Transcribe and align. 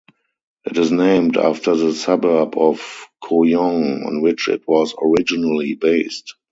It 0.65 0.79
is 0.79 0.91
named 0.91 1.37
after 1.37 1.75
the 1.75 1.93
suburb 1.93 2.57
of 2.57 3.05
Kooyong, 3.23 4.03
on 4.07 4.21
which 4.23 4.49
it 4.49 4.67
was 4.67 4.95
originally 4.99 5.75
based. 5.75 6.33